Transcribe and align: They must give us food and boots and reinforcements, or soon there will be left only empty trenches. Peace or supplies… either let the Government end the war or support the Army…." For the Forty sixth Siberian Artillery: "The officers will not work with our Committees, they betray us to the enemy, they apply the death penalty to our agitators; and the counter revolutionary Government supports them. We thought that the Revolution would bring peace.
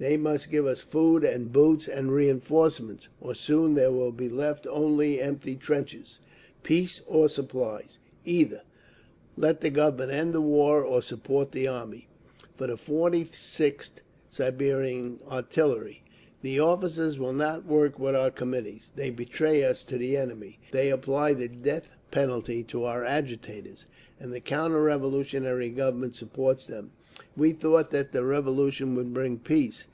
They 0.00 0.16
must 0.16 0.52
give 0.52 0.64
us 0.64 0.78
food 0.78 1.24
and 1.24 1.50
boots 1.52 1.88
and 1.88 2.12
reinforcements, 2.12 3.08
or 3.20 3.34
soon 3.34 3.74
there 3.74 3.90
will 3.90 4.12
be 4.12 4.28
left 4.28 4.64
only 4.68 5.20
empty 5.20 5.56
trenches. 5.56 6.20
Peace 6.62 7.00
or 7.08 7.28
supplies… 7.28 7.98
either 8.24 8.62
let 9.36 9.60
the 9.60 9.70
Government 9.70 10.12
end 10.12 10.32
the 10.32 10.40
war 10.40 10.84
or 10.84 11.02
support 11.02 11.50
the 11.50 11.66
Army…." 11.66 12.06
For 12.54 12.68
the 12.68 12.76
Forty 12.76 13.24
sixth 13.24 14.02
Siberian 14.30 15.18
Artillery: 15.28 16.04
"The 16.42 16.60
officers 16.60 17.18
will 17.18 17.32
not 17.32 17.66
work 17.66 17.98
with 17.98 18.14
our 18.14 18.30
Committees, 18.30 18.92
they 18.94 19.10
betray 19.10 19.64
us 19.64 19.82
to 19.82 19.98
the 19.98 20.16
enemy, 20.16 20.60
they 20.70 20.90
apply 20.92 21.34
the 21.34 21.48
death 21.48 21.90
penalty 22.12 22.62
to 22.62 22.84
our 22.84 23.02
agitators; 23.04 23.86
and 24.20 24.32
the 24.32 24.38
counter 24.38 24.80
revolutionary 24.80 25.70
Government 25.70 26.14
supports 26.14 26.68
them. 26.68 26.92
We 27.36 27.52
thought 27.52 27.90
that 27.90 28.12
the 28.12 28.22
Revolution 28.24 28.94
would 28.94 29.12
bring 29.12 29.38
peace. 29.40 29.86